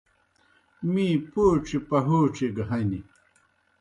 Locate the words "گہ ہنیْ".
2.55-2.99